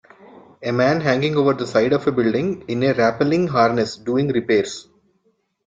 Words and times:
A 0.63 0.71
man 0.71 0.99
hanging 1.01 1.35
over 1.37 1.53
the 1.53 1.67
side 1.67 1.93
of 1.93 2.07
a 2.07 2.11
building 2.11 2.65
in 2.67 2.81
a 2.81 2.91
rappelling 2.91 3.47
harness 3.47 3.97
doing 3.97 4.29
repairs. 4.29 4.87